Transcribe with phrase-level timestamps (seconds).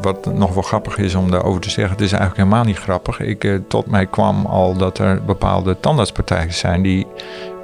[0.00, 3.20] wat nog wel grappig is om daarover te zeggen, het is eigenlijk helemaal niet grappig.
[3.20, 7.06] Ik, tot mij kwam al dat er bepaalde tandartspartijen zijn die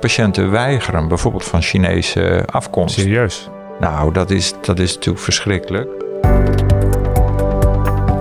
[0.01, 2.95] patiënten weigeren, bijvoorbeeld van Chinese afkomst.
[2.95, 3.49] Serieus?
[3.81, 5.89] Nou, dat is, dat is natuurlijk verschrikkelijk.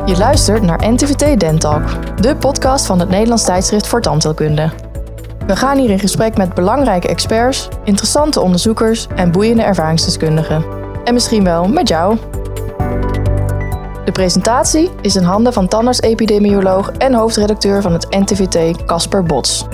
[0.06, 1.84] Je luistert naar NTVT Dentalk,
[2.22, 4.72] de podcast van het Nederlands tijdschrift voor tandheelkunde.
[5.48, 10.64] We gaan hier in gesprek met belangrijke experts, interessante onderzoekers en boeiende ervaringsdeskundigen.
[11.04, 12.18] En misschien wel met jou.
[14.16, 19.66] Presentatie is in handen van tandarts-epidemioloog en hoofdredacteur van het NTVT, Casper Bots.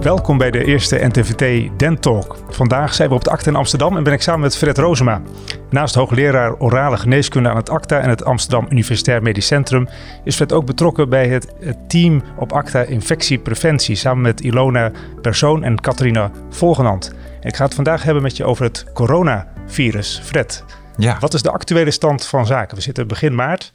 [0.00, 2.36] Welkom bij de eerste NTVT Dentalk.
[2.48, 5.22] Vandaag zijn we op de ACTA in Amsterdam en ben ik samen met Fred Rozema.
[5.70, 9.88] Naast hoogleraar orale geneeskunde aan het ACTA en het Amsterdam Universitair Medisch Centrum
[10.24, 11.54] is Fred ook betrokken bij het,
[11.88, 17.14] team op ACTA infectiepreventie samen met Ilona Persoon en Catharina Volgenand.
[17.40, 20.20] ik ga het vandaag hebben met je over het coronavirus.
[20.24, 20.64] Fred,
[20.98, 21.18] ja.
[21.18, 22.76] wat is de actuele stand van zaken?
[22.76, 23.72] We zitten begin maart.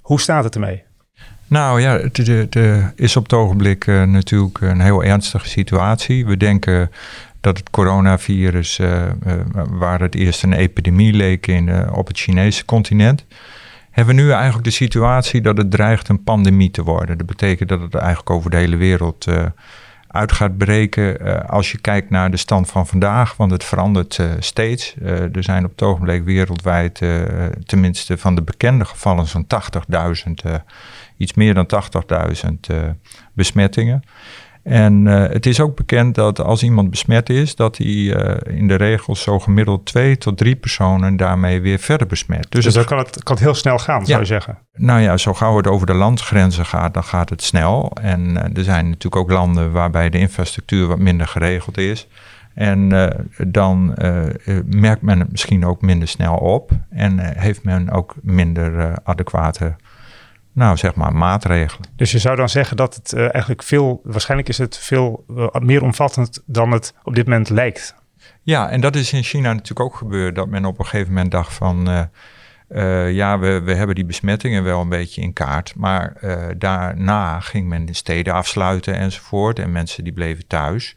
[0.00, 0.82] Hoe staat het ermee?
[1.46, 2.56] Nou ja, het
[2.96, 6.26] is op het ogenblik uh, natuurlijk een heel ernstige situatie.
[6.26, 6.90] We denken
[7.40, 9.02] dat het coronavirus, uh,
[9.70, 13.24] waar het eerst een epidemie leek in, op het Chinese continent,
[13.90, 17.18] hebben we nu eigenlijk de situatie dat het dreigt een pandemie te worden.
[17.18, 19.26] Dat betekent dat het eigenlijk over de hele wereld
[20.14, 24.94] uit gaat breken als je kijkt naar de stand van vandaag, want het verandert steeds.
[25.04, 27.00] er zijn op het ogenblik wereldwijd,
[27.64, 29.46] tenminste van de bekende gevallen, zo'n
[30.46, 30.52] 80.000
[31.16, 31.66] iets meer dan
[32.70, 32.74] 80.000
[33.32, 34.02] besmettingen.
[34.64, 38.68] En uh, het is ook bekend dat als iemand besmet is, dat hij uh, in
[38.68, 42.46] de regels zo gemiddeld twee tot drie personen daarmee weer verder besmet.
[42.48, 44.58] Dus, dus dan kan het, kan het heel snel gaan, zou je zeggen?
[44.74, 47.92] Nou ja, zo gauw het over de landsgrenzen gaat, dan gaat het snel.
[48.00, 52.08] En uh, er zijn natuurlijk ook landen waarbij de infrastructuur wat minder geregeld is.
[52.54, 52.88] En
[53.46, 53.94] dan
[54.64, 59.74] merkt men het misschien ook minder snel op en heeft men ook minder adequate
[60.54, 61.88] nou, zeg maar, maatregelen.
[61.96, 65.46] Dus je zou dan zeggen dat het uh, eigenlijk veel, waarschijnlijk is het veel uh,
[65.52, 67.94] meer omvattend dan het op dit moment lijkt.
[68.42, 71.30] Ja, en dat is in China natuurlijk ook gebeurd, dat men op een gegeven moment
[71.30, 71.90] dacht van,
[72.68, 76.16] uh, ja, we, we hebben die besmettingen wel een beetje in kaart, maar
[76.58, 80.96] daarna ging men de steden afsluiten enzovoort en mensen die bleven thuis.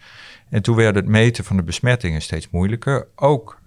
[0.49, 3.07] En toen werd het meten van de besmettingen steeds moeilijker.
[3.15, 3.61] Ook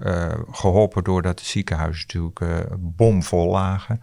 [0.51, 4.01] geholpen doordat de ziekenhuizen natuurlijk bomvol lagen.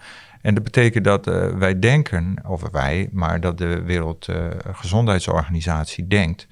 [0.47, 6.47] En dat betekent dat uh, wij denken, of wij, maar dat de Wereldgezondheidsorganisatie uh, denkt,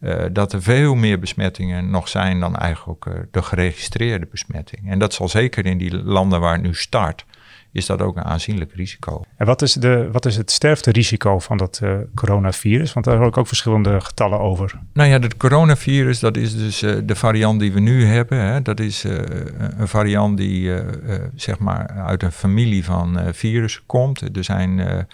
[0.00, 4.90] uh, dat er veel meer besmettingen nog zijn dan eigenlijk de geregistreerde besmetting.
[4.90, 7.24] En dat zal zeker in die landen waar het nu start,
[7.72, 9.22] is dat ook een aanzienlijk risico.
[9.36, 12.92] En wat is, de, wat is het sterfterisico van dat uh, coronavirus?
[12.92, 14.78] Want daar hoor ik ook verschillende getallen over.
[14.92, 18.38] Nou ja, het coronavirus, dat is dus uh, de variant die we nu hebben.
[18.38, 18.62] Hè.
[18.62, 19.18] Dat is uh,
[19.78, 20.70] een variant die
[21.34, 24.36] zeg maar uit een familie van virussen komt.
[24.36, 25.06] Er zijn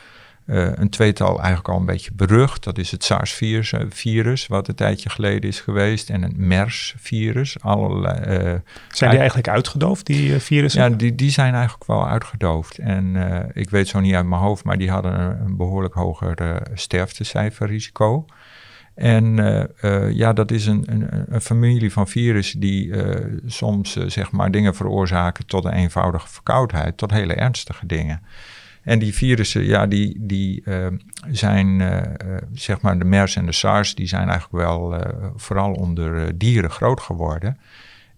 [0.48, 2.64] uh, een tweetal eigenlijk al een beetje berucht.
[2.64, 6.10] Dat is het SARS-virus, uh, virus, wat een tijdje geleden is geweest.
[6.10, 7.56] En het MERS-virus.
[7.64, 7.74] Uh,
[8.88, 10.82] zijn die eigenlijk uitgedoofd, die virussen?
[10.82, 12.78] Ja, die, die zijn eigenlijk wel uitgedoofd.
[12.78, 13.16] En
[13.52, 18.24] ik weet zo niet uit mijn hoofd, maar die hadden een, een behoorlijk hoger sterftecijferrisico.
[18.94, 19.36] En
[20.12, 22.92] ja, dat is een, een, een, familie van virussen die
[23.46, 28.22] soms zeg maar dingen veroorzaken tot een eenvoudige verkoudheid, tot hele ernstige dingen.
[28.88, 30.86] En die virussen, ja, die, die uh,
[31.30, 32.00] zijn, uh,
[32.52, 35.00] zeg maar de MERS en de SARS, die zijn eigenlijk wel uh,
[35.36, 37.58] vooral onder dieren groot geworden.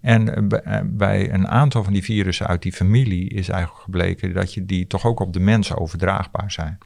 [0.00, 0.48] En
[0.96, 4.86] bij een aantal van die virussen uit die familie is eigenlijk gebleken dat je die
[4.86, 6.78] toch ook op de mensen overdraagbaar zijn.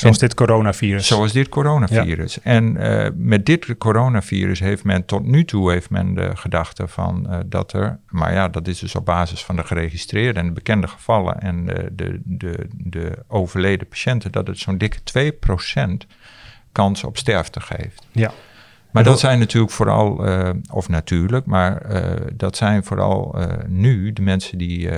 [0.00, 1.06] Zoals dit coronavirus.
[1.06, 2.40] Zoals dit coronavirus.
[2.40, 7.26] En uh, met dit coronavirus heeft men tot nu toe heeft men de gedachte van
[7.30, 10.52] uh, dat er, maar ja, dat is dus op basis van de geregistreerde en de
[10.52, 14.98] bekende gevallen en de, de, de, de overleden patiënten, dat het zo'n dikke
[16.04, 16.06] 2%
[16.72, 18.06] kans op sterfte geeft.
[18.12, 18.32] Ja.
[18.90, 22.02] Maar dat zijn natuurlijk vooral, uh, of natuurlijk, maar uh,
[22.34, 24.88] dat zijn vooral uh, nu de mensen die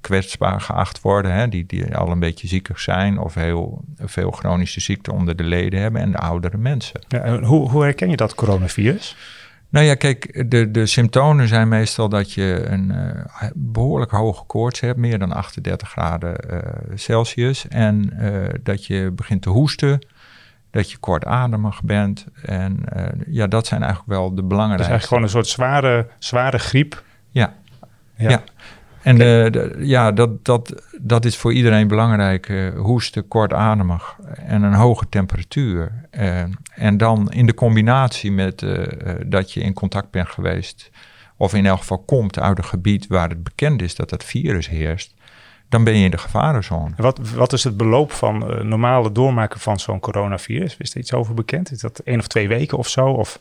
[0.00, 4.80] kwetsbaar geacht worden, hè, die, die al een beetje ziekig zijn of heel veel chronische
[4.80, 7.00] ziekte onder de leden hebben en de oudere mensen.
[7.08, 9.16] Ja, hoe, hoe herken je dat coronavirus?
[9.68, 12.92] Nou ja, kijk, de, de symptomen zijn meestal dat je een
[13.54, 16.36] behoorlijk hoge koorts hebt, meer dan 38 graden
[16.94, 18.12] Celsius, en
[18.62, 20.00] dat je begint te hoesten
[20.70, 22.26] dat je kortademig bent.
[22.42, 24.92] En uh, ja, dat zijn eigenlijk wel de belangrijkste.
[24.92, 27.02] Het is eigenlijk gewoon een soort zware, zware griep.
[27.30, 27.54] Ja,
[28.16, 28.30] ja.
[28.30, 28.42] ja.
[29.02, 32.48] En de, ja, dat, dat, dat is voor iedereen belangrijk.
[32.48, 35.92] Uh, hoesten, kortademig en een hoge temperatuur.
[36.74, 38.66] en dan in de combinatie met
[39.26, 40.90] dat je in contact bent geweest
[41.38, 44.68] of in elk geval komt uit een gebied waar het bekend is dat dat virus
[44.68, 45.14] heerst,
[45.68, 46.90] dan ben je in de gevarenzone.
[46.96, 50.76] Wat, wat is het beloop van uh, normale doormaken van zo'n coronavirus?
[50.76, 51.70] Is er iets over bekend?
[51.70, 53.06] Is dat één of twee weken of zo?
[53.06, 53.40] Of?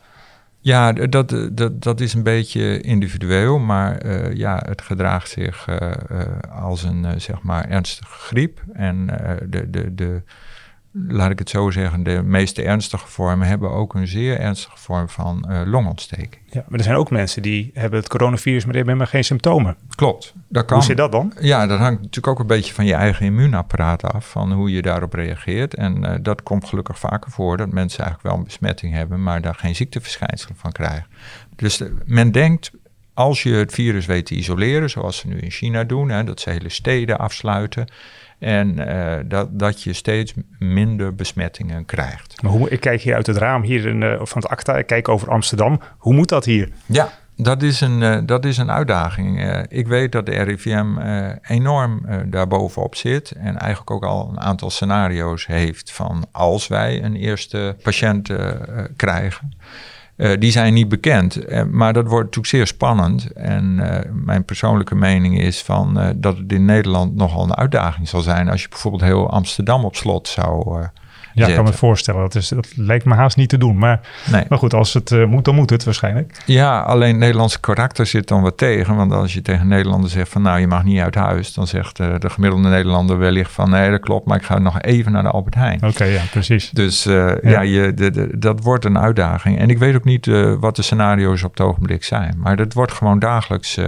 [0.59, 5.91] Ja, dat, dat, dat is een beetje individueel, maar uh, ja, het gedraagt zich uh,
[6.51, 8.61] als een zeg maar ernstige griep.
[8.73, 9.05] En
[9.49, 10.21] de, de, de,
[11.07, 15.09] laat ik het zo zeggen, de meest ernstige vormen hebben ook een zeer ernstige vorm
[15.09, 16.41] van uh, longontsteking.
[16.49, 19.77] Ja, maar er zijn ook mensen die hebben het coronavirus, maar die hebben geen symptomen.
[19.95, 20.33] Klopt.
[20.47, 20.77] Dat kan.
[20.77, 21.33] Hoe zit dat dan?
[21.39, 24.81] Ja, dat hangt natuurlijk ook een beetje van je eigen immuunapparaat af, van hoe je
[24.81, 25.73] daarop reageert.
[25.73, 29.41] En uh, dat komt gelukkig vaker voor, dat mensen eigenlijk wel een besmetting hebben, maar
[29.41, 31.05] daar geen ziekteverschijnselen van krijgen.
[31.55, 32.71] Dus uh, men denkt,
[33.17, 36.39] als je het virus weet te isoleren, zoals ze nu in China doen, hè, dat
[36.39, 37.87] ze hele steden afsluiten
[38.39, 42.41] en uh, dat, dat je steeds minder besmettingen krijgt.
[42.41, 44.87] Maar hoe, ik kijk hier uit het raam hier in, uh, van het ACTA, ik
[44.87, 45.79] kijk over Amsterdam.
[45.97, 46.69] Hoe moet dat hier?
[46.85, 49.63] Ja, dat is een, uh, dat is een uitdaging.
[49.69, 50.97] ik weet dat de RIVM
[51.41, 57.15] enorm daarbovenop zit en eigenlijk ook al een aantal scenario's heeft van als wij een
[57.15, 58.31] eerste patiënt
[58.95, 59.51] krijgen.
[60.17, 61.49] Uh, die zijn niet bekend.
[61.49, 63.31] Uh, maar dat wordt natuurlijk zeer spannend.
[63.31, 68.21] En uh, mijn persoonlijke mening is van, dat het in Nederland nogal een uitdaging zal
[68.21, 70.87] zijn als je bijvoorbeeld heel Amsterdam op slot zou
[71.37, 72.21] ja, ik kan me voorstellen.
[72.21, 73.77] Dat, is, dat lijkt me haast niet te doen.
[73.77, 73.99] Maar,
[74.31, 74.43] nee.
[74.49, 76.41] maar goed, als het uh, moet, dan moet het waarschijnlijk.
[76.45, 78.95] Ja, alleen Nederlandse karakter zit dan wat tegen.
[78.95, 81.53] Want als je tegen Nederlanders zegt van nou, je mag niet uit huis.
[81.53, 84.27] Dan zegt uh, de gemiddelde Nederlander wellicht van nee, dat klopt.
[84.27, 85.83] Maar ik ga nog even naar de Albert Heijn.
[85.83, 86.69] Oké, ja, precies.
[86.69, 89.59] Dus uh, ja, ja je, de, de, dat wordt een uitdaging.
[89.59, 90.25] En ik weet ook niet
[90.59, 92.35] wat de scenario's op het ogenblik zijn.
[92.37, 93.79] Maar dat wordt gewoon dagelijks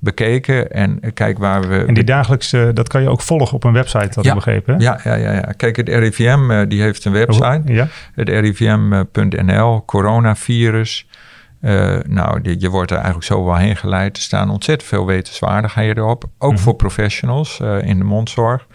[0.00, 0.72] bekeken.
[0.72, 1.84] En kijk waar we.
[1.84, 4.74] En die dagelijks, dat kan je ook volgen op een website, dat ja, ik begrepen.
[4.74, 4.80] Hè?
[4.80, 5.52] Ja, ja, ja, ja.
[5.56, 7.62] Kijk, het RIVM uh, die heeft een website.
[7.64, 7.88] Ja.
[8.14, 11.08] Het RIVM.nl, coronavirus.
[11.62, 14.16] Uh, nou, die, je wordt er eigenlijk zo wel heen geleid.
[14.16, 16.24] Er staan ontzettend veel wetenswaardigheden op.
[16.24, 16.58] Ook mm-hmm.
[16.58, 18.66] voor professionals uh, in de mondzorg.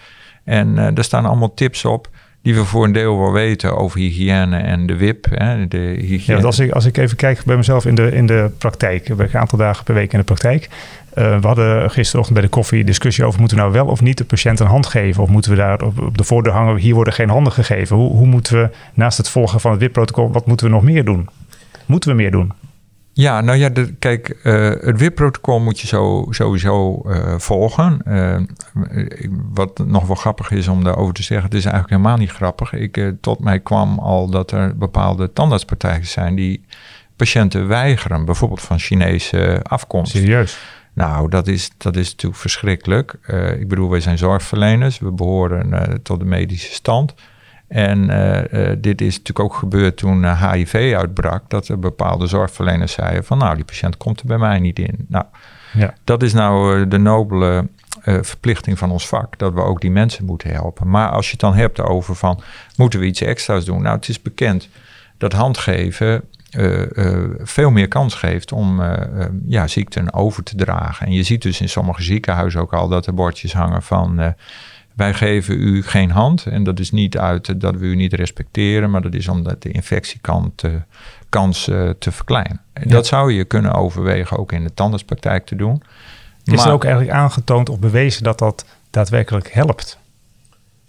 [0.43, 2.07] En daar staan allemaal tips op
[2.43, 5.27] die we voor een deel wel weten over hygiëne en de WIP.
[5.29, 6.39] Hè, de hygiëne.
[6.39, 9.15] Ja, als ik, als ik even kijk bij mezelf in de, in de praktijk, ik
[9.15, 10.69] ben een aantal dagen per week in de praktijk.
[11.17, 14.17] Uh, we hadden gisterochtend bij de koffie discussie over moeten we nou wel of niet
[14.17, 15.23] de patiënt een hand geven?
[15.23, 17.95] Of moeten we daar op, op de voordeur hangen, hier worden geen handen gegeven?
[17.95, 21.05] Hoe, hoe moeten we naast het volgen van het WIP-protocol, wat moeten we nog meer
[21.05, 21.29] doen?
[21.85, 22.51] Moeten we meer doen?
[23.15, 28.01] Ja, nou ja, de, kijk, uh, het WIP-protocol moet je zo, sowieso uh, volgen.
[28.07, 28.39] Uh,
[29.53, 32.73] wat nog wel grappig is om daarover te zeggen, het is eigenlijk helemaal niet grappig.
[32.73, 36.65] Ik, tot mij kwam al dat er bepaalde tandartspartijen zijn die
[37.15, 40.11] patiënten weigeren, bijvoorbeeld van Chinese afkomst.
[40.11, 40.59] Serieus?
[40.93, 43.13] Nou, dat is, dat is natuurlijk verschrikkelijk.
[43.59, 47.13] ik bedoel, wij zijn zorgverleners, we behoren tot de medische stand.
[47.73, 51.79] En uh, uh, dit is natuurlijk ook gebeurd toen uh, eh, HIV uitbrak, dat er
[51.79, 55.05] bepaalde zorgverleners zeiden van nou, die patiënt komt er bij mij niet in.
[55.07, 55.25] Nou,
[55.73, 55.93] ja.
[56.03, 57.67] dat is nou de nobele
[58.03, 60.89] verplichting van ons vak, dat we ook die mensen moeten helpen.
[60.89, 62.41] Maar als je het dan hebt over van,
[62.75, 63.81] moeten we iets extra's doen?
[63.81, 64.69] Nou, het is bekend
[65.17, 66.23] dat handgeven
[67.37, 68.81] veel meer kans geeft om
[69.47, 71.05] ja, ziekten over te dragen.
[71.05, 74.35] En je ziet dus in sommige ziekenhuizen ook al dat er bordjes hangen van
[74.93, 76.45] wij geven u geen hand.
[76.45, 79.71] En dat is niet uit dat we u niet respecteren, maar dat is omdat de
[79.71, 80.63] infectiekant
[81.29, 82.61] kans uh, te verkleinen.
[82.73, 85.83] En Dat zou je kunnen overwegen ook in de tandartspraktijk te doen.
[86.43, 89.97] Is maar, er ook eigenlijk aangetoond of bewezen dat dat daadwerkelijk helpt?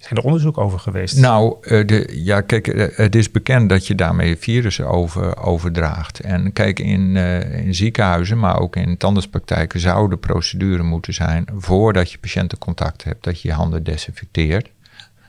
[0.04, 1.18] Zijn er onderzoek over geweest?
[1.18, 6.20] Nou, uh, de, ja, kijk, uh, het is bekend dat je daarmee virussen over, overdraagt.
[6.20, 12.12] En kijk, in, in ziekenhuizen, maar ook in tandartspraktijken zou de procedure moeten zijn voordat
[12.12, 14.68] je patiëntencontact hebt, dat je je handen desinfecteert.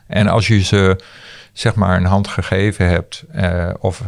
[0.07, 0.99] En als je ze
[1.53, 3.23] zeg maar een hand gegeven hebt
[3.79, 4.03] of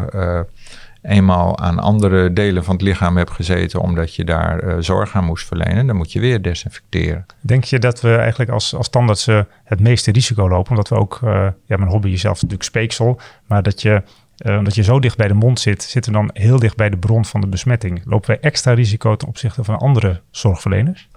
[1.07, 5.25] eenmaal aan andere delen van het lichaam hebt gezeten omdat je daar uh, zorg aan
[5.25, 7.25] moest verlenen, dan moet je weer desinfecteren.
[7.41, 10.69] Denk je dat we eigenlijk als, als tandartsen het meeste risico lopen?
[10.69, 14.03] Omdat we ook, uh, ja, mijn hobby is zelf natuurlijk speeksel, maar dat je,
[14.45, 16.89] uh, omdat je zo dicht bij de mond zit, zitten we dan heel dicht bij
[16.89, 18.01] de bron van de besmetting.
[18.05, 21.07] Lopen wij extra risico ten opzichte van andere zorgverleners?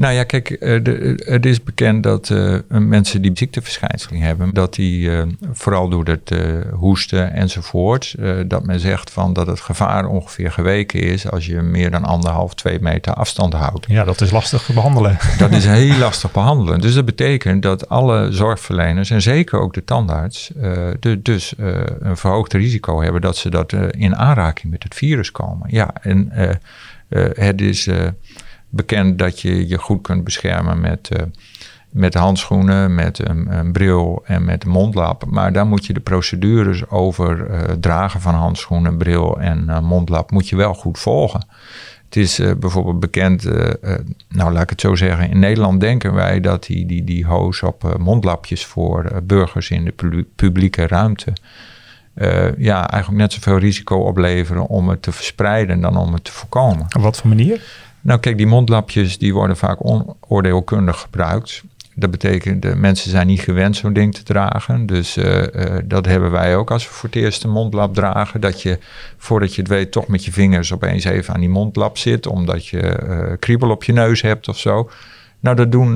[0.00, 4.74] Nou ja, kijk, eh, de, het is bekend dat uh, mensen die ziekteverschijnselen hebben, dat
[4.74, 6.34] die uh, vooral door het
[6.72, 8.14] hoesten enzovoort,
[8.46, 12.54] dat men zegt van dat het gevaar ongeveer geweken is als je meer dan anderhalf,
[12.54, 13.86] twee meter afstand houdt.
[13.88, 15.18] Ja, dat is lastig te behandelen.
[15.38, 16.80] Dat is heel lastig behandelen.
[16.80, 20.50] Dus dat betekent dat alle zorgverleners en zeker ook de tandarts
[21.00, 21.54] de, dus
[21.98, 25.66] een verhoogd risico hebben dat ze dat in aanraking met het virus komen.
[25.70, 26.28] Ja, en
[27.34, 27.88] het is
[28.70, 31.22] bekend dat je je goed kunt beschermen met, uh,
[31.90, 35.24] met handschoenen, met een, bril en met mondlap.
[35.26, 40.30] Maar daar moet je de procedures over uh, dragen van handschoenen, bril en uh, mondlap
[40.30, 41.46] moet je wel goed volgen.
[42.04, 43.44] Het is eh, bijvoorbeeld bekend,
[44.28, 47.62] nou laat ik het zo zeggen, in Nederland denken wij dat die, die, die hoos
[47.62, 51.32] op mondlapjes voor burgers in de publieke ruimte
[52.56, 56.86] ja, eigenlijk net zoveel risico opleveren om het te verspreiden dan om het te voorkomen.
[56.96, 57.62] Op wat voor manier?
[58.00, 61.62] Nou kijk, die mondlapjes die worden vaak onoordeelkundig gebruikt.
[61.94, 64.86] Dat betekent, de mensen zijn niet gewend zo'n ding te dragen.
[64.86, 68.40] Dus uh, uh, dat hebben wij ook als we voor het eerst een mondlap dragen.
[68.40, 68.78] Dat je,
[69.16, 72.26] voordat je het weet, toch met je vingers opeens even aan die mondlap zit.
[72.26, 74.90] Omdat je uh, kriebel op je neus hebt of zo.
[75.40, 75.94] Nou, dat doen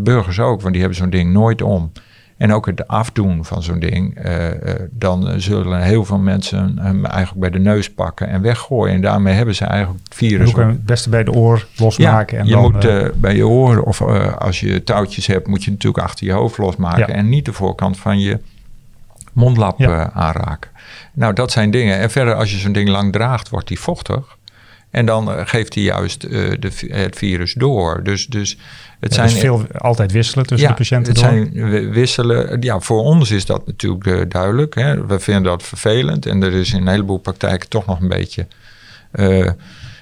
[0.00, 1.92] burgers ook, want die hebben zo'n ding nooit om.
[2.40, 4.54] En ook het afdoen van zo'n ding, uh, uh,
[4.90, 8.94] dan zullen heel veel mensen hem eigenlijk bij de neus pakken en weggooien.
[8.94, 10.52] En daarmee hebben ze eigenlijk het virus.
[10.52, 12.36] Hoe het beste bij de oor losmaken?
[12.36, 14.02] Ja, en je dan, moet uh, bij je oor, of
[14.38, 16.98] als je touwtjes hebt, moet je natuurlijk achter je hoofd losmaken.
[16.98, 17.14] Ja.
[17.14, 18.38] En niet de voorkant van je
[19.32, 20.10] mondlap ja.
[20.12, 20.70] aanraken.
[21.12, 21.98] Nou, dat zijn dingen.
[21.98, 24.38] En verder, als je zo'n ding lang draagt, wordt die vochtig.
[24.90, 28.00] En dan geeft hij juist uh, de, het virus door.
[28.02, 28.56] Dus, dus
[29.00, 31.12] het ja, zijn dus veel altijd wisselen tussen ja, de patiënten.
[31.12, 32.60] Het zijn wisselen.
[32.60, 34.74] Ja, voor ons is dat natuurlijk uh, duidelijk.
[34.74, 35.06] Hè.
[35.06, 36.26] We vinden dat vervelend.
[36.26, 38.46] En er is in een heleboel praktijken toch nog een beetje.
[39.12, 39.50] Uh,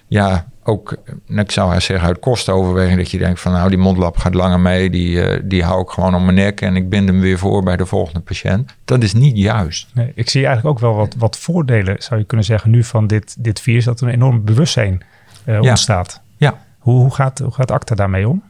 [0.06, 0.96] ja, ook,
[1.26, 4.60] ik zou haar zeggen, uit kostenoverweging dat je denkt van nou, die mondlap gaat langer
[4.60, 7.38] mee, die, uh, die hou ik gewoon om mijn nek en ik bind hem weer
[7.38, 8.74] voor bij de volgende patiënt.
[8.84, 9.88] Dat is niet juist.
[9.94, 13.06] Nee, ik zie eigenlijk ook wel wat, wat voordelen, zou je kunnen zeggen, nu van
[13.06, 15.02] dit, dit virus, dat er een enorm bewustzijn
[15.44, 15.70] uh, ja.
[15.70, 16.20] ontstaat.
[16.36, 16.58] Ja.
[16.78, 18.42] Hoe, hoe, gaat, hoe gaat ACTA daarmee om?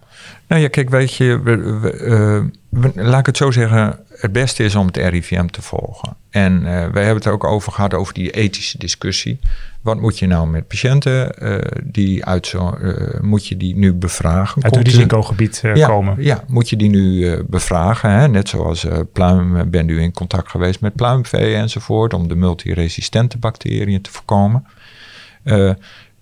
[0.47, 4.65] Nou ja, kijk, weet je, we, we, uh, laat ik het zo zeggen, het beste
[4.65, 6.17] is om het RIVM te volgen.
[6.31, 9.41] En uh, wij hebben het ook over gehad, over die ethische discussie.
[9.89, 12.79] Wat moet je nou met patiënten uh, die uit zo,
[13.21, 14.63] moet je die nu bevragen?
[14.63, 16.17] Uit het risicogebied ja, komen?
[16.19, 18.11] Ja, moet je die nu bevragen?
[18.11, 18.29] Hè?
[18.29, 24.03] Net zoals pluim, bent u in contact geweest met pluimvee enzovoort, om de multiresistente bacteriën
[24.03, 24.65] te voorkomen.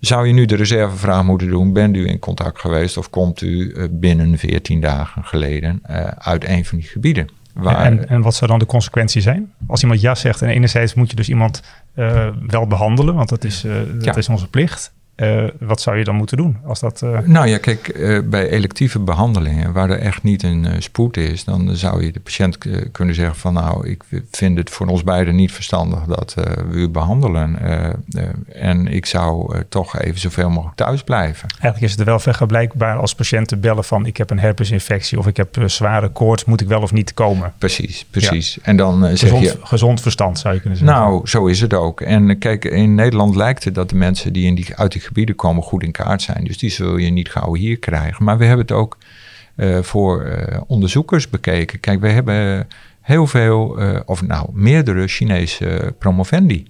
[0.01, 1.73] Zou je nu de reservevraag moeten doen?
[1.73, 6.65] Bent u in contact geweest of komt u binnen 14 dagen geleden uh, uit een
[6.65, 7.29] van die gebieden?
[7.55, 9.53] Waar, en, en, wat zou dan de consequentie zijn?
[9.67, 11.71] Als iemand ja zegt en enerzijds moet je dus iemand uh,
[12.47, 14.17] wel behandelen, want dat is, uh, dat ja.
[14.17, 14.95] is onze plicht.
[15.17, 16.57] Uh, wat zou je dan moeten doen?
[16.65, 17.19] Als dat, uh...
[17.25, 21.77] Nou ja, kijk, uh, bij electieve behandelingen waar er echt niet een spoed is, dan
[21.77, 22.59] zou je de patiënt
[22.93, 26.89] kunnen zeggen van nou, ik vind het voor ons beiden niet verstandig dat we u
[26.89, 27.59] behandelen.
[28.53, 31.49] en ik zou toch even zoveel mogelijk thuis blijven.
[31.49, 35.27] Eigenlijk is het er wel vergelijkbaar als patiënten bellen van ik heb een herpesinfectie of
[35.27, 37.53] ik heb zware koorts, moet ik wel of niet komen?
[37.59, 38.55] Precies, precies.
[38.55, 38.63] Ja.
[38.63, 39.59] En dan gezond, zeg je...
[39.63, 40.97] Gezond verstand zou je kunnen zeggen.
[40.97, 42.01] Nou, zo is het ook.
[42.01, 45.35] En kijk, in Nederland lijkt het dat de mensen die in die, uit die gebieden
[45.35, 46.45] komen goed in kaart zijn.
[46.45, 48.25] Dus die zul je niet gauw hier krijgen.
[48.25, 48.99] Maar we hebben het ook
[49.57, 51.81] uh, voor uh, onderzoekers bekeken.
[51.81, 52.69] Kijk, we hebben
[53.01, 56.67] heel veel, uh, of nou meerdere Chinese promovendi.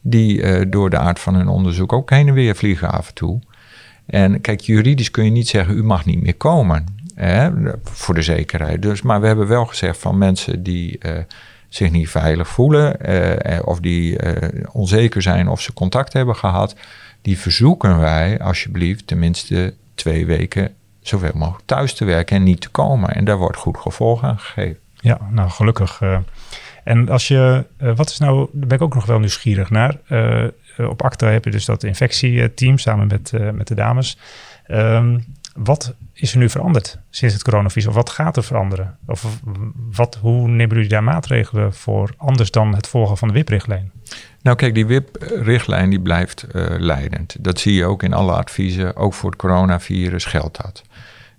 [0.00, 3.40] Die door de aard van hun onderzoek ook heen en weer vliegen af en toe.
[4.06, 6.84] En kijk, juridisch kun je niet zeggen, u mag niet meer komen.
[7.14, 7.50] Hè,
[7.82, 8.82] voor de zekerheid.
[8.82, 10.98] Dus, maar we hebben wel gezegd van mensen die
[11.68, 12.96] zich niet veilig voelen.
[13.64, 14.18] of die
[14.72, 16.76] onzeker zijn of ze contact hebben gehad
[17.26, 22.68] die verzoeken wij alsjeblieft tenminste twee weken zoveel mogelijk thuis te werken en niet te
[22.68, 23.14] komen.
[23.14, 24.78] En daar wordt goed gevolg aan gegeven.
[24.94, 26.00] Ja, nou gelukkig.
[26.00, 26.18] Uh,
[26.84, 29.96] en als je, uh, wat is nou, daar ben ik ook nog wel nieuwsgierig naar.
[30.08, 30.44] Uh,
[30.88, 34.18] op ACTA heb je dus dat infectieteam samen met, met de dames.
[34.68, 35.24] Um,
[35.56, 37.88] wat is er nu veranderd sinds het coronavirus?
[37.88, 38.98] Of wat gaat er veranderen?
[39.06, 39.40] Of
[39.92, 43.92] wat, hoe nemen jullie daar maatregelen voor anders dan het volgen van de WIP-richtlijn?
[44.42, 47.36] Nou kijk, die WIP-richtlijn die blijft uh, leidend.
[47.40, 48.96] Dat zie je ook in alle adviezen.
[48.96, 50.82] Ook voor het coronavirus geldt dat.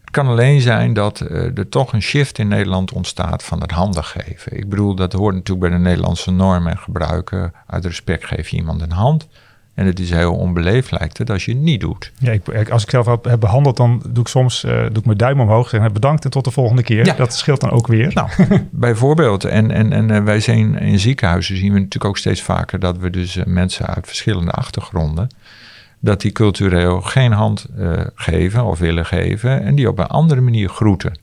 [0.02, 3.72] Het kan alleen zijn dat uh, er toch een shift in Nederland ontstaat van het
[3.72, 4.58] handen geven.
[4.58, 7.54] Ik bedoel, dat hoort natuurlijk bij de Nederlandse normen en gebruiken.
[7.66, 9.28] Uit respect geef je iemand een hand.
[9.78, 12.12] En het is heel onbeleefd lijkt het als je het niet doet.
[12.20, 15.06] Ja, ik, als ik zelf heb, heb, behandeld, dan doe ik soms uh, doe ik
[15.06, 17.06] mijn duim omhoog en bedankt en tot de volgende keer.
[17.06, 17.14] Ja.
[17.14, 18.12] Dat scheelt dan ook weer.
[18.14, 18.30] Nou,
[18.72, 19.46] bijvoorbeeld.
[19.46, 22.98] En, en, en uh, wij zijn in ziekenhuizen zien we natuurlijk ook steeds vaker dat
[22.98, 25.30] we dus uh, mensen uit verschillende achtergronden,
[26.00, 27.66] dat die cultureel geen hand
[28.16, 31.20] geven of willen geven en die op een andere manier groeten.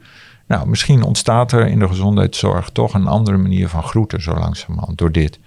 [0.47, 4.99] Nou, misschien ontstaat er in de gezondheidszorg toch een andere manier van groeten zo langzamerhand
[4.99, 5.39] door dit.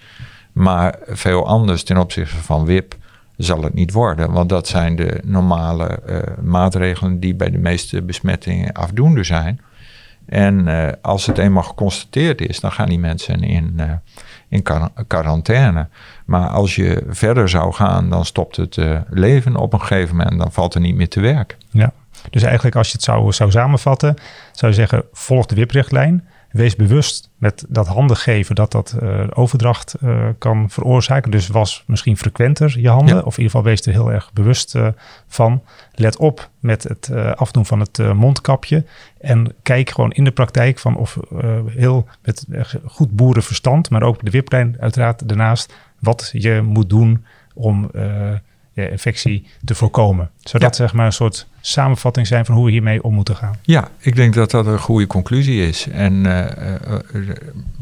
[0.58, 2.96] Maar veel anders ten opzichte van WIP
[3.36, 4.32] zal het niet worden.
[4.32, 9.62] Want dat zijn de normale uh, maatregelen die bij de meeste besmettingen afdoende zijn.
[10.26, 13.92] En uh, als het eenmaal geconstateerd is, dan gaan die mensen in, uh,
[14.48, 14.64] in
[15.08, 15.88] quarantaine.
[16.26, 18.78] Maar als je verder zou gaan, dan stopt het
[19.10, 20.40] leven op een gegeven moment.
[20.40, 21.58] Dan valt er niet meer te werken.
[21.70, 21.94] Ja,
[22.30, 24.16] dus eigenlijk als je het zou, zou samenvatten,
[24.52, 26.28] zou je zeggen, volg de WIP-richtlijn.
[26.52, 31.32] Wees bewust met dat handen geven dat dat uh, overdracht uh, kan veroorzaken.
[31.32, 34.76] Dus was misschien frequenter je handen, of in ieder geval wees er heel erg bewust
[34.76, 34.88] uh,
[35.28, 35.62] van.
[35.92, 38.86] Let op met het afdoen van het mondkapje
[39.20, 41.18] en kijk gewoon in de praktijk van of
[41.68, 42.46] heel met
[42.86, 47.92] goed boerenverstand, maar ook de wiplijn uiteraard daarnaast, wat je moet doen om
[48.78, 50.30] infectie te voorkomen.
[50.40, 53.56] Zodat zeg maar een soort samenvatting zijn van hoe we hiermee om moeten gaan.
[53.62, 55.88] Ja, ik denk dat dat een goede conclusie is.
[55.92, 56.46] En uh,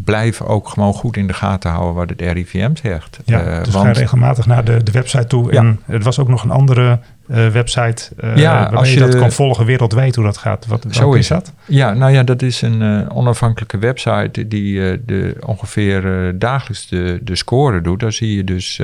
[0.03, 3.19] blijf ook gewoon goed in de gaten houden wat het RIVM zegt.
[3.25, 3.85] Ja, dus want...
[3.85, 5.53] ga regelmatig naar de, de website toe.
[5.53, 5.59] Ja.
[5.59, 10.15] En het was ook nog een andere website ja, als je, dat kan volgen wereldwijd
[10.15, 10.65] hoe dat gaat.
[10.65, 11.53] Wat, zo is dat?
[11.65, 17.81] Ja, nou ja, dat is een onafhankelijke website die de, ongeveer dagelijks de, de score
[17.81, 17.99] doet.
[17.99, 18.81] Daar zie je dus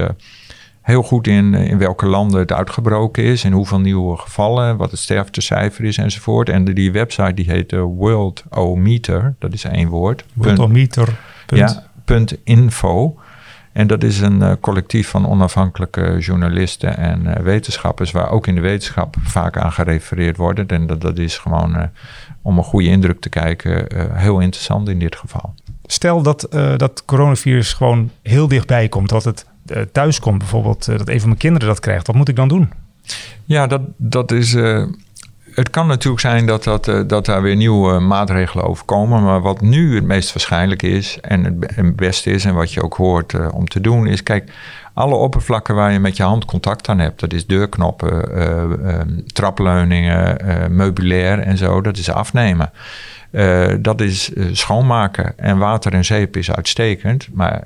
[0.81, 4.99] heel goed in, in welke landen het uitgebroken is en hoeveel nieuwe gevallen, wat het
[4.99, 6.49] sterftecijfer is enzovoort.
[6.49, 10.25] En die website die heet uh, World O Meter, dat is één woord.
[10.33, 11.19] Worldometer.
[11.47, 13.19] Ja, punt info.
[13.71, 18.55] En dat is een uh, collectief van onafhankelijke journalisten en uh, wetenschappers, waar ook in
[18.55, 20.71] de wetenschap vaak aan gerefereerd wordt.
[20.71, 21.83] En dat, dat is gewoon uh,
[22.41, 25.53] om een goede indruk te kijken heel interessant in dit geval.
[25.85, 26.47] Stel dat
[26.77, 29.45] dat coronavirus gewoon heel dichtbij komt, dat het
[29.91, 32.47] thuis komt, bijvoorbeeld uh, dat een van mijn kinderen dat krijgt, wat moet ik dan
[32.47, 32.71] doen?
[33.45, 34.53] Ja, dat, dat is.
[34.53, 34.85] Uh,
[35.55, 39.23] het kan natuurlijk zijn dat, dat, dat daar weer nieuwe maatregelen over komen.
[39.23, 42.93] Maar wat nu het meest waarschijnlijk is en het, beste is, en wat je ook
[42.93, 44.51] hoort om te doen, is: kijk,
[44.93, 48.29] alle oppervlakken waar je met je hand contact aan hebt, dat is deurknoppen,
[49.33, 50.37] trapleuningen,
[50.75, 52.71] meubilair en zo, dat is afnemen.
[53.81, 55.33] dat is schoonmaken.
[55.37, 57.27] En water en zeep is uitstekend.
[57.33, 57.63] Maar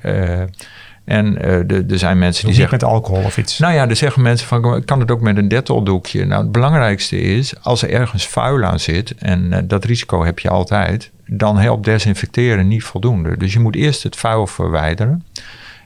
[1.06, 2.78] en uh, er zijn mensen die zeggen...
[2.80, 3.58] met alcohol of iets?
[3.58, 6.24] Nou ja, er zeggen mensen van, kan het ook met een detteldoekje?
[6.24, 9.14] Nou, het belangrijkste is, als er ergens vuil aan zit...
[9.14, 11.10] en uh, dat risico heb je altijd...
[11.26, 13.36] dan helpt desinfecteren niet voldoende.
[13.36, 15.24] Dus je moet eerst het vuil verwijderen.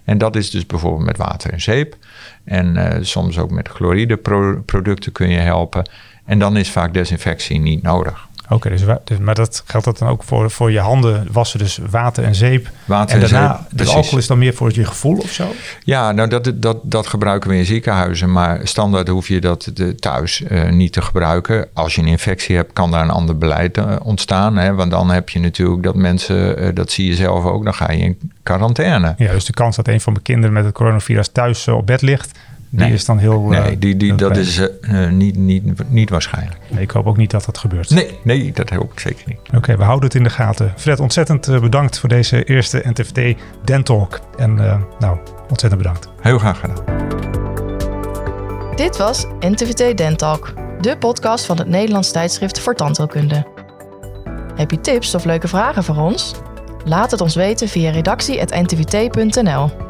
[0.04, 1.96] En dat is dus bijvoorbeeld met water en zeep.
[2.44, 4.16] En uh, soms ook met chloride
[4.64, 5.88] producten kun je helpen.
[6.24, 8.28] En dan is vaak desinfectie niet nodig.
[8.52, 11.78] Oké, dus, dus, maar dat geldt dat dan ook voor, voor je handen wassen, dus
[11.90, 12.70] water en zeep.
[12.84, 15.54] Water en, daarna, zeep, de alcohol is dan meer voor je gevoel of zo?
[15.84, 20.40] Ja, nou dat, dat, dat gebruiken we in ziekenhuizen, maar standaard hoef je dat thuis
[20.40, 21.68] uh, niet te gebruiken.
[21.72, 24.56] Als je een infectie hebt, kan daar een ander beleid uh, ontstaan.
[24.56, 24.74] Hè?
[24.74, 27.92] Want dan heb je natuurlijk dat mensen, uh, dat zie je zelf ook, dan ga
[27.92, 29.14] je in quarantaine.
[29.16, 32.02] Ja, dus de kans dat een van mijn kinderen met het coronavirus thuis op bed
[32.02, 32.38] ligt,
[32.70, 32.92] die nee.
[32.92, 33.40] is dan heel.
[33.40, 36.58] Nee, uh, die, die, dat is uh, niet, niet, niet waarschijnlijk.
[36.68, 37.90] Nee, ik hoop ook niet dat dat gebeurt.
[37.90, 39.38] Nee, nee dat hoop ik zeker niet.
[39.46, 40.72] Oké, okay, we houden het in de gaten.
[40.76, 43.20] Fred, ontzettend bedankt voor deze eerste NTFT
[43.64, 44.20] Dentalk.
[44.36, 46.08] En uh, nou, ontzettend bedankt.
[46.20, 47.08] Heel graag gedaan.
[48.76, 53.46] Dit was NTVT Dentalk, de podcast van het Nederlands tijdschrift voor tandheelkunde.
[54.54, 56.34] Heb je tips of leuke vragen voor ons?
[56.84, 59.89] Laat het ons weten via redactie.ntvt.nl.